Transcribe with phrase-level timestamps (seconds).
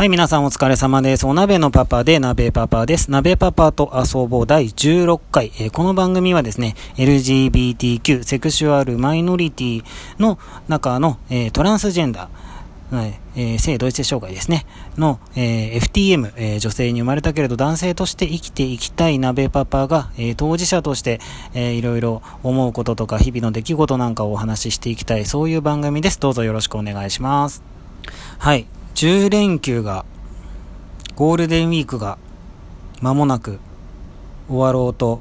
[0.00, 1.26] はい、皆さんお疲れ様です。
[1.26, 3.10] お鍋のパパで鍋パパです。
[3.10, 5.52] 鍋パパと遊ぼう第16回。
[5.60, 9.84] えー、この番組はですね、LGBTQ、セクシュアルマイノリティ
[10.18, 10.38] の
[10.68, 14.64] 中の、えー、トランスジェンダー、はいえー、性同一性障害ですね。
[14.96, 21.20] の、えー、FTM、えー、女性に生まれたけれど男性として生きていきたい鍋パパが、え、当事者として、
[21.52, 26.18] えー、いろいろ思うこととか日々の出来事なんかをお話ししていきたい、そういう番組です。
[26.18, 27.62] どうぞよろしくお願いします。
[28.38, 28.66] はい。
[28.94, 30.04] 10連休が、
[31.16, 32.18] ゴールデンウィークが、
[33.00, 33.58] 間もなく
[34.48, 35.20] 終わろうと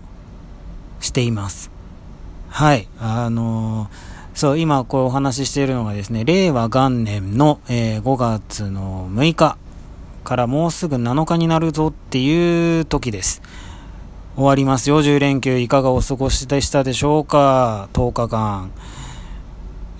[1.00, 1.72] しています。
[2.50, 2.88] はい。
[3.00, 3.90] あのー、
[4.34, 9.58] そう、今こうお話ししているのがですね、令和元年の、えー、5月の6日
[10.24, 13.42] からもうすぐ7日になるぞっていう時です。
[14.36, 15.58] 終わりますよ、10連休。
[15.58, 18.72] いかがお過ごしでしたでしょうか ?10 日間。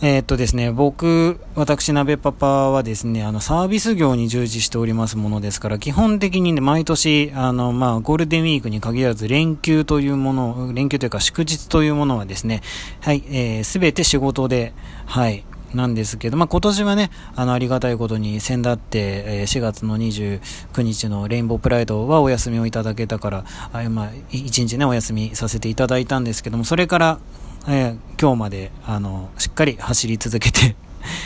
[0.02, 12.62] え、っとですね、僕、私、鍋パパはですね、あの、サービス業に従事しておりますものですから、基本的にね、毎年、あの、まあ、ゴールデンウィークに限らず、連休というもの、連休というか祝日というものはですね、
[13.02, 14.72] はい、えす、べて仕事で、
[15.06, 15.44] はい、
[15.74, 20.40] なんですけど、まあ、今年はね、あの、ありがたいことに、先だって、えー、4月の29
[20.82, 27.20] 日のレインボープライドはお休みをいただけたから、あまあ、1日ね、お休みさせていただいたんですけども、それから、
[27.68, 30.76] えー、今日まで、あの、しっかり走り続けて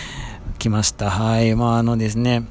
[0.60, 1.10] きました。
[1.10, 1.56] はい。
[1.56, 2.44] まあ、あのですね、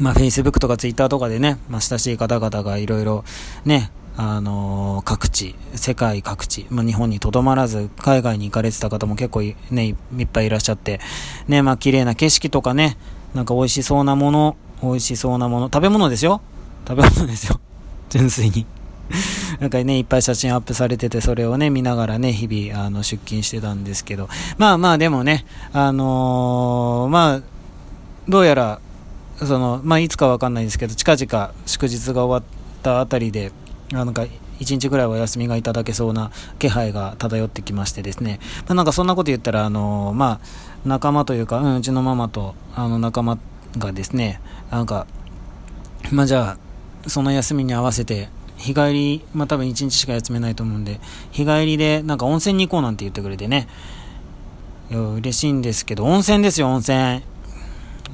[0.00, 3.24] まあ、Facebook とか Twitter とかでね、まあ、親しい方々がいろいろ
[3.64, 11.00] ね、あのー、各地、世界各地、まあ、日本にとどまらず、海外に行かれてた方も結構ね、いっぱいいらっしゃって、
[11.48, 12.96] ね、まあ、綺麗な景色とかね、
[13.34, 16.40] なんか美味しそうなもの、美味しそうなもの、食べ物ですよ
[16.86, 17.60] 食べ物ですよ。
[18.08, 18.64] 純粋に
[19.60, 27.40] なんかね、いっぱい写真アップされてて、それをね、見ながらね、日々、あの、出勤してたんですけど、まあまあ、でもね、あのー、まあ、
[28.28, 28.80] どうやら、
[29.38, 33.52] その、まあ、いつかわかんないですけど、近々祝日が終わったあたりで、
[33.90, 34.24] なんか、
[34.58, 43.38] 一日ぐらいは休みがいただけそうな気配が漂ってきましてですね、まあ、なんかそんなこと言ったら、あのー、まあ、仲間というか、うん、うちのママと、あの、仲間
[43.78, 45.06] がですね、なんか、
[46.10, 46.56] まあじゃ
[47.04, 51.00] あ、その休みに合わせて、日帰り、まあ多分1日しか休めないと思うんで、
[51.30, 53.68] 日帰りでなんか温泉に行こうなんて言ってくれてね、
[54.90, 57.22] いや嬉しいんですけど、温泉ですよ、温泉。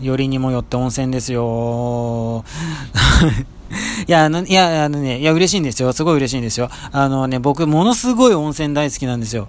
[0.00, 2.44] よりにもよって温泉ですよ。
[4.06, 5.92] いや、あの、いや、あのね、いや、嬉しいんですよ。
[5.92, 6.68] すごい嬉しいんですよ。
[6.90, 9.48] あのね、僕、ものすごい温泉大好きなんですよ。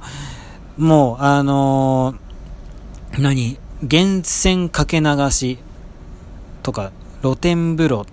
[0.77, 3.57] もう、あのー、何？
[3.81, 5.57] 源泉かけ流し
[6.61, 8.05] とか、露天風呂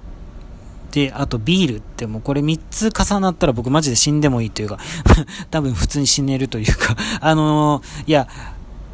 [0.90, 4.78] で、あとビールってもうこれ3つ重なったら僕マジで死んでもいいというか
[5.50, 8.28] 多分普通に死ねるというか あのー、いや、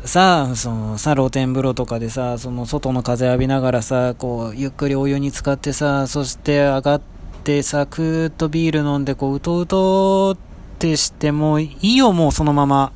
[0.04, 7.00] さあ、そのさ、露天風呂とかでさ、その外の風浴びながらさ、こう、ゆっくりお湯に浸かってさ、そして上がっ
[7.42, 10.36] てさ、くーっとビール飲んで、こう、うとうとっ
[10.78, 12.92] てしてもいいよ、もうそのまま。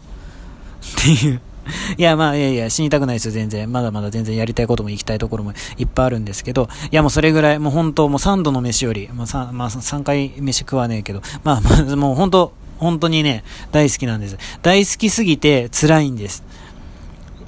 [0.98, 1.40] っていう
[1.96, 3.70] いや、まあ、いやいや、死にたくないですよ、全然。
[3.70, 14.38] まだまだ全然やりたいことも行きたいところもいっぱいあるんですけど、いや、もうそれぐらい、もう本当、もう3度の飯より、まあ、3, まあ、3回飯食わねえけど、まあ、まあ、もう本当、本当にね、大好きなんです。
[14.62, 16.44] 大好きすぎて辛いんです。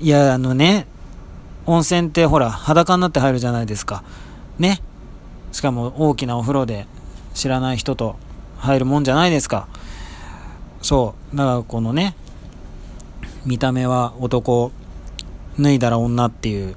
[0.01, 0.87] いや、あのね、
[1.67, 4.03] 温泉ってほら、裸になって入るじゃないですか。
[4.59, 4.81] ね。
[5.53, 6.87] しかも大きなお風呂で
[7.35, 8.17] 知らない人と
[8.59, 9.69] 入るもんじゃないですか。
[10.83, 11.37] そう。
[11.37, 12.15] だからこのね、
[13.45, 14.73] 見た目は男、
[15.59, 16.77] 脱いだら女っていう、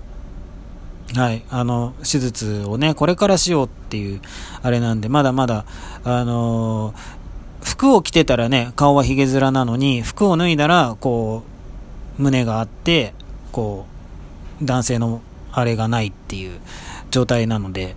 [1.14, 4.22] はい、あの、手術をね、これからしようっていう、
[4.62, 5.66] あれなんで、まだまだ、
[6.04, 11.44] あのー、服を着てたらね、顔はヒゲ面なのに、服を脱いだら、こ
[12.20, 13.14] う、胸があって、
[13.52, 13.86] こ
[14.62, 15.22] う、男性の
[15.52, 16.60] あれがないっていう
[17.12, 17.96] 状態なので、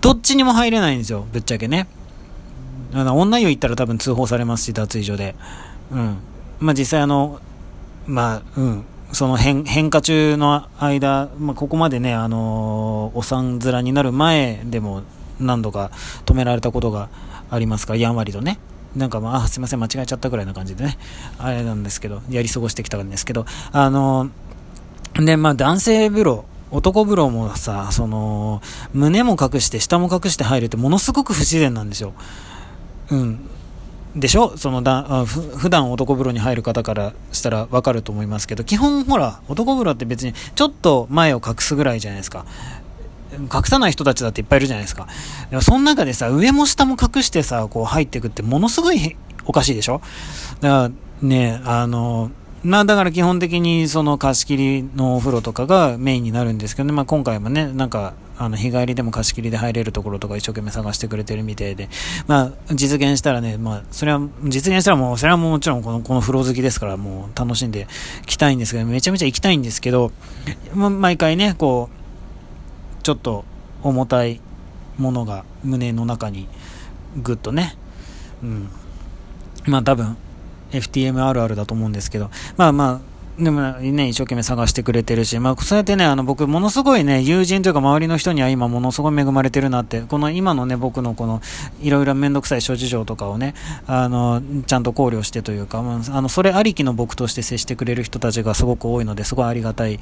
[0.00, 1.86] どっちにも入れないんですよ、ぶっちゃけね。
[2.94, 5.34] あの女湯行ったら多分通報されますし、脱衣所で。
[5.90, 6.16] うん。
[6.60, 7.40] まあ、実際あの、
[8.06, 8.84] まあ、うん。
[9.12, 15.02] その変変化中の間、まあ、ここまでね、あのー、お産面になる前でも
[15.38, 15.90] 何度か
[16.24, 17.10] 止められたことが
[17.50, 17.92] ありますか？
[17.92, 18.58] ら、やんわりとね。
[18.96, 20.98] なんかまあ、すいません、間違えちゃったぐらいな感じでね、
[21.38, 28.62] あれなんですけど、やり過ごしてきたんですけど、あのー、で、まあ、男性風呂、男風呂もさ、その、
[28.94, 32.14] 胸も隠して、下も隠して入るってものすごく不自然なんですよ。
[33.10, 33.40] うん。
[34.14, 34.56] でしょ？
[34.58, 42.44] そのだ普段男風呂に入る方からしたらわかると思いますけど、基本ほら、男風呂って別にちょっと前を隠すぐらいじゃないですか。
[43.32, 45.08] 隠さない人たちだっていっぱいいるじゃないですか。
[45.48, 49.16] でもその中でさ、上も下も隠してさ、こう入ってくってものすごい
[49.46, 50.02] おかしいでしょ？
[50.60, 50.90] だから
[51.22, 52.30] ね、あの、
[52.64, 61.88] まあだから基本的にその貸し切りのお風呂とかがメインになるんですけどね、まあ今回もね、なんか、あの、日帰りでも貸し切りで入れるところとか一生懸命探してくれてるみたいで、
[62.28, 67.88] まあ、実現したらね、まあ、それは、実現したらもう、それはもちろんこの、この風呂好きですから、もう楽しんで
[68.26, 70.12] 来たいんですけど、めちゃめちゃ行きたいんですけど、
[70.74, 73.44] ま、毎回ね、こう、ちょっと
[73.82, 74.40] 重たい
[74.98, 76.48] ものが胸の中に
[77.22, 77.76] ぐっとね、
[78.42, 78.68] うん。
[79.66, 80.16] まあ多分、
[80.72, 91.40] FTM あるあるだと思うんですけど、まあまあ、でもね、一生懸命探してくれてるし、まあ、そうやってね、あの、僕、ものすごいね、友人というか周りの人には今、ものすごい恵まれてるなって、この今のね、僕のこの、
[91.80, 93.54] いろいろめんどくさい諸事情とかをね、
[93.86, 99.98] あの、ちゃんと考慮してというか、まあ、あの、それありきの僕として接してくれる人たちがすごく多いので、すごいありがたい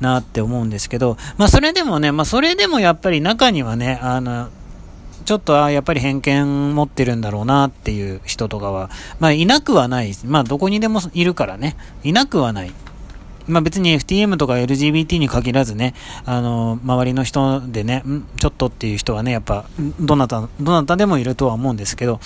[0.00, 4.50] なって思うんですけど、まあ、それでもね、まあ、それでもやっぱり中にはね、あの、
[5.28, 8.88] ちょっと、あやっぱり偏見持ってるんだろうなっていう人とかは、
[9.20, 10.14] まあ、いなくはない。
[10.24, 11.76] まあ、どこにでもいるからね。
[12.02, 12.72] いなくはない。
[13.46, 15.92] まあ別に FTM とか LGBT に限らずね、
[16.24, 18.04] あの、周りの人でね、
[18.40, 19.66] ちょっとっていう人はね、やっぱ、
[20.00, 22.20] どなた、どなたでもいるとは思うんですけど、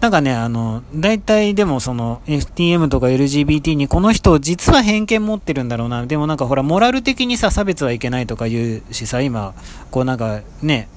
[0.00, 6.04] なんかね、あの、大体でもその FTM とか LGBT にこの人実は偏見持ってるんだろうな。
[6.04, 9.54] でもなんかほら、モラル的にさ、差別はいけないとか言うしさ、今、
[9.90, 10.88] こうなんかね、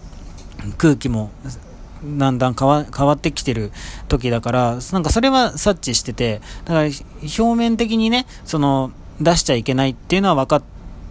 [0.77, 1.31] 空気も
[2.17, 3.71] だんだん変わってきてる
[4.07, 6.89] 時だから、なんかそれは察知してて、だから
[7.21, 10.63] 表面的にね、その、出しちゃいけないっていうのは分かっ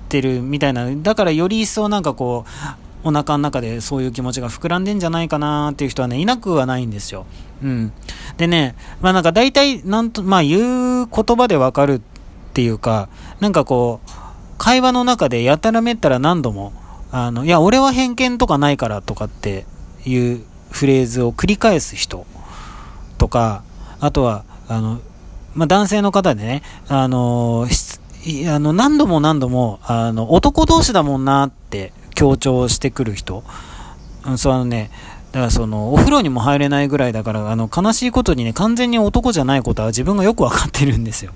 [0.09, 7.27] てるみたいな、だからより一層なんかこう、お腹の中でそういう気持ちが膨らんでんじゃないかなっていう人はね、いなくはないんですよ。
[7.63, 7.93] うん。
[8.39, 12.01] でね、まあなんか大体、なんと、まあ言う言葉でわかるっ
[12.55, 13.09] ていうか、
[13.41, 14.11] なんかこう、
[14.57, 16.73] 会話の中でやたらめったら何度も、
[17.17, 19.67] あの、いや、俺は偏見とかないからとかって
[20.05, 22.27] いうフレーズを繰り返す人
[23.19, 23.63] とか、
[24.01, 24.99] あとは、あの、
[25.55, 33.45] まあ、男性の方でね、あの、あの、何度も何度も、あの、男同士だもんなって強調してくる人。
[34.27, 34.91] うん、そうあのね、
[35.31, 41.31] だからその、お風呂にも入れないぐらいだから、あの、悲しいことにね、完全に男じゃないことは自分がよくわかってるんですよ。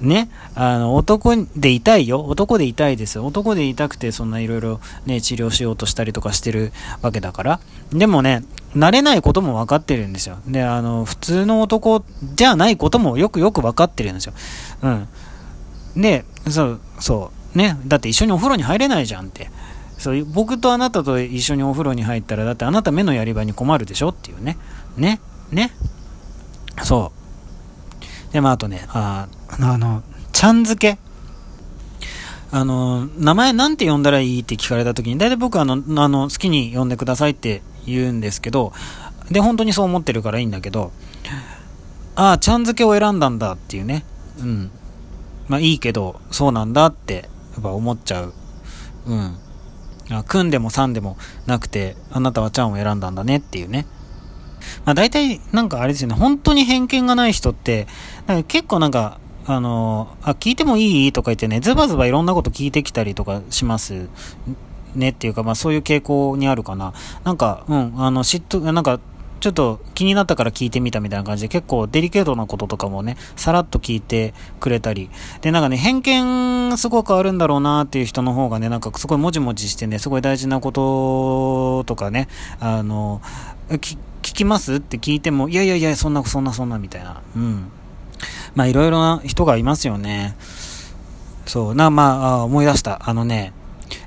[0.00, 2.24] ね、あの、男でいたいよ。
[2.24, 3.26] 男でいたいですよ。
[3.26, 7.60] 男でいたくて、そんないろいろね、治療しようとしたりとかしてるわけだから。
[7.92, 8.42] でもね、
[8.74, 10.38] 慣れないことも分かってるんですよ。
[10.46, 12.04] で、あの、普通の男
[12.34, 14.32] じゃないこともよくよく分かってるんですよ。
[14.82, 15.08] うん。
[15.96, 17.58] で、そう、そう。
[17.58, 19.50] ね、だって一緒にお風呂に入れないじゃんって。
[19.98, 24.56] そう、僕とあなたと一緒にお風呂に入ったら、だってあなた目のやり場に困るでしょっていうね。
[24.96, 25.20] ね、
[25.50, 25.72] ね。
[26.82, 27.12] そ
[28.30, 28.32] う。
[28.32, 29.26] で、まあ、あとね、あ、
[29.62, 30.02] あの、
[30.32, 30.98] ちゃん付け？
[32.52, 38.72] あの、名前なんて呼んだらいいって聞かれた時に、大体僕あの、あの、好きに呼んでくださいって言うんですけど、
[39.30, 40.92] で、本当にそう思ってるからいいんだけど、
[42.16, 44.04] ああ、ちゃん付けを選んだんだっていうね。
[44.40, 44.70] うん。
[45.48, 48.34] まあいいけど、そうなんだって、やっぱ思っちゃう。
[49.06, 49.36] うん。
[50.10, 51.16] あ組んでも3でも
[51.46, 53.86] なくて、あなたはちゃんを選んだんだねっていうね。
[54.84, 57.86] まあ大体、なんかあれですよね、本当に偏見がない人って、
[58.26, 61.12] なんか結構なんか、あの、あ、聞いてもいい？
[61.12, 64.08] とか言ってね、ズバズバいろんなこと聞いてきたりとかします
[64.94, 66.92] ねっていうか、まあそういう傾向にあるかな。
[67.24, 69.00] なんか、うん、あの、嫉妬、なんか、
[69.40, 75.08] ちょっと気になったから聞いてみたみたいな感じで結構デリケートなこととかもね、さらっと聞いてくれたり。
[75.40, 82.28] で、なんかね、偏見すごくあるんだろうなっていう人の方がね、なんかすごいもじもじしてね、すごい大事なこととかね、
[82.60, 83.22] あの、
[83.70, 84.74] 聞きます？
[84.74, 87.22] って聞いても、いやいやいや、そんな、そんな、そんな、みたいな。
[87.34, 87.72] うん。
[88.54, 90.36] まあ、いろいろな人がいますよね。
[91.46, 93.00] そう、な、まあ、思い出した。
[93.08, 93.52] あのね、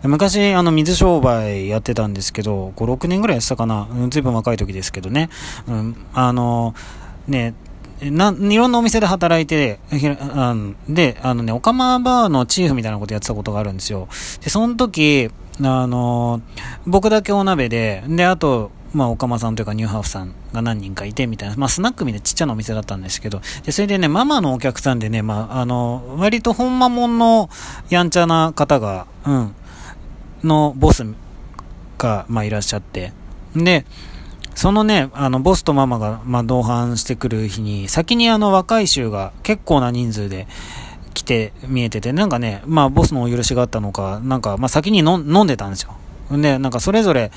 [0.04, 3.88] 昔、あの、水商売やってたんですけど、5、6年ぐらいやってたかな。
[4.10, 5.30] ずいぶん若い時ですけどね。
[5.68, 6.74] うん、あの、
[7.28, 7.54] ね、
[8.02, 9.80] な、いろんなお店で働いて、
[10.90, 14.08] で、あのね、オカマバーのチーフみたいなことやってたことがあるんですよ。
[14.44, 15.30] で、その時、
[15.62, 16.42] あの、
[16.86, 27.50] 僕だけお鍋で、で、あと、まあ、おかまさんというかニューハーフさんが何人かいてみたいな、まあ、スナックみたいなちっちゃなお店だったんですけど、で、それでね、ママのお客さんでね、まあ、あの、割とほんまもんの
[27.90, 29.56] やんちゃな方が、うん、
[30.44, 31.06] のボス
[31.98, 33.14] が、まあ、いらっしゃって、
[33.56, 33.86] で、
[34.56, 40.48] そのね、あの、ボスとママが、まあ、同伴してくる日に、先にあの、若い衆が結構な人数で、
[41.14, 45.96] 来て見えてて、なんかね、まあ、ボスのお許しがあったのか、なんか、まあ、先に飲んでたんですよ。
[46.32, 47.32] で、なんかそれぞれ、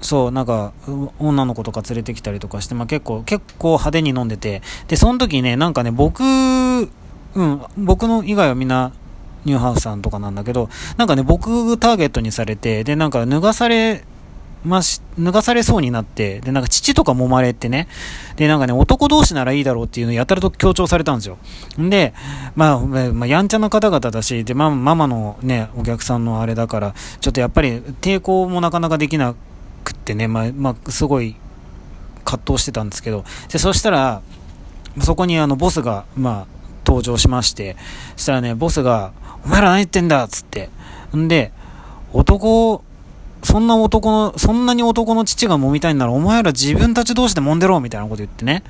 [0.00, 0.72] そう、なんか、
[1.18, 8.92] 女の子とか連れてきたりとかして、まあ、結構、結構派手に飲んでて、で、その時ね、なんかね、僕、うん、僕の以外はみんな、
[9.44, 14.04] ニューハーフさんとかなんだけど、なんかね、僕ターゲットにされて、で、なんか脱がされ
[14.66, 17.88] まし、脱がされそうになって、で、なんか父とか揉まれてね、
[18.34, 21.38] で、なんかね、男同士ならいいだろうっていうのをやたらと強調されたんですよ。
[21.80, 22.12] んで、
[22.56, 29.34] まあ、まあ、やんちゃな方々だし、で、まあ、ママのね、お客さんのあれだから、ちょっとやっぱり抵抗もなかなかできな
[29.86, 31.36] くってね、まあ、まあ、すごい
[32.24, 34.22] 葛藤してたんですけど、で、そしたら、
[35.00, 36.46] そこにあの、ボスが、まあ、
[36.84, 37.76] 登場しまして、
[38.16, 39.12] そしたらね、ボスが、
[39.44, 40.24] お前ら何言ってんだ？
[40.24, 40.70] っつって。
[41.16, 41.52] んで、
[42.12, 42.82] 男、
[43.44, 48.64] そんな男の、そんなに男の父が揉みたいんなら、お前ら自分たち同士で揉んでろみたいなこと言ってね。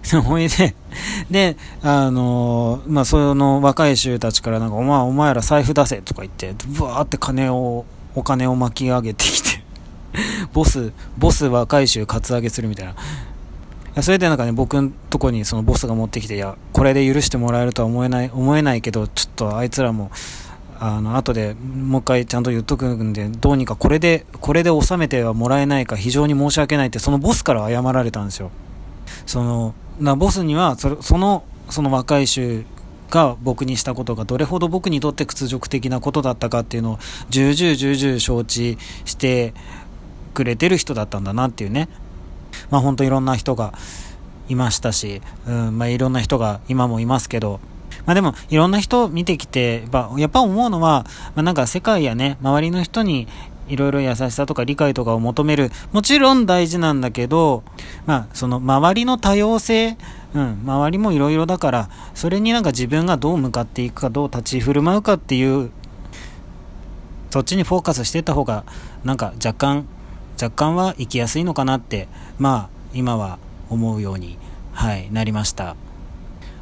[0.24, 0.74] ほいで、
[1.30, 9.59] で、あのー、まあ、その若い衆たちからなんか、お前、お前ら財布出せとか言って、ブワーって金を、お金を巻き上げてきて
[10.52, 14.02] ボス、ボス若い衆カツアゲするみたいな。
[14.02, 20.10] それでなんかね、僕のとこにそのボスが持ってきて、いや、これで許してもらえるとは思えない、思えないけど、ちょっとあいつらも、
[20.78, 28.50] あの、後でもう一回ちゃんと言っとくんで、どうにかこれで、これで収めてはもらえないか非常に申し訳ないって、そのボスから謝られたんですよ。
[29.26, 32.64] その、なボスにはそ、その、その若い衆
[33.10, 36.98] が僕にしたことがどれほど僕にとって屈辱的なことだったかっていうのを
[37.28, 39.52] 重々重々承知して
[40.34, 41.88] くれてる人だったんだなっていうね。
[42.70, 43.74] まあ本当いろんな人が
[44.48, 47.60] いましたし、うん、まあいろんな人が今もいますけど、
[48.06, 49.84] まあでもいろんな人を見てきて、
[50.16, 53.28] やっぱ思うのは、まあなんか世界やね、周りの人に
[53.68, 57.62] いろいろ優しさとか理解とかを求める、もちろん大事なんだけど、
[58.06, 59.96] まあその周りの多様性、
[60.34, 65.70] うん、周りもいろいろだから、それになんか自分がどう向かっていくか、どう立ち振る舞うかっていう、
[67.30, 68.64] そっちにフォーカスしてった方が、
[69.04, 69.86] なんか若干
[70.40, 74.38] 若干は行きやすいのかなって、まあ、今は思うように、
[74.72, 75.76] はい、なりました。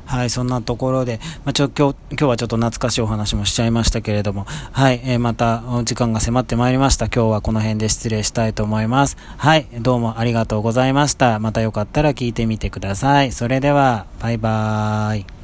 [0.08, 7.06] はい、そんなところで、まあ、ちょ、今日、今日はちょっと懐かしいお話もしちゃいましたけれども、はい、えー、また、時間が迫ってまいりました。
[7.06, 9.18] 今日はこの辺で失礼したいと思います。
[9.36, 11.38] はい、どうもありがとうございました。
[11.40, 13.32] またよかったら聞いてみてください。
[13.32, 15.37] それでは、バイバーイ。